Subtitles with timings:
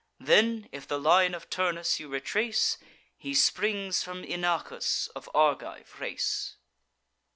[0.19, 2.79] Then, if the line of Turnus you retrace,
[3.15, 6.55] He springs from Inachus of Argive race."